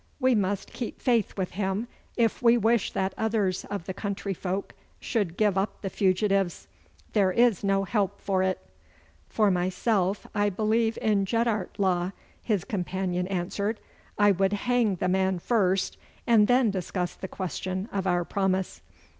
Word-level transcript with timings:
We 0.19 0.33
must 0.33 0.73
keep 0.73 0.99
faith 0.99 1.37
with 1.37 1.51
him 1.51 1.87
if 2.17 2.41
we 2.41 2.57
wish 2.57 2.91
that 2.93 3.13
others 3.19 3.65
of 3.65 3.85
the 3.85 3.93
country 3.93 4.33
folk 4.33 4.73
should 4.99 5.37
give 5.37 5.59
up 5.59 5.83
the 5.83 5.91
fugitives. 5.91 6.67
There 7.13 7.31
is 7.31 7.63
no 7.63 7.83
help 7.83 8.19
for 8.19 8.41
it!' 8.41 8.65
'For 9.29 9.51
myself 9.51 10.25
I 10.33 10.49
believe 10.49 10.97
in 11.03 11.25
Jeddart 11.25 11.77
law,' 11.77 12.13
his 12.41 12.63
companion 12.63 13.27
answered. 13.27 13.79
'I 14.17 14.31
would 14.31 14.53
hang 14.53 14.95
the 14.95 15.07
man 15.07 15.37
first 15.37 15.97
and 16.25 16.47
then 16.47 16.71
discuss 16.71 17.13
the 17.13 17.27
question 17.27 17.87
of 17.91 18.07
our 18.07 18.25
promise. 18.25 18.81